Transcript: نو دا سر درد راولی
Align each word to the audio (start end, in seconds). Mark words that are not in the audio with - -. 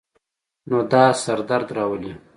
نو 0.69 0.77
دا 0.91 1.03
سر 1.23 1.39
درد 1.49 1.69
راولی 1.77 2.13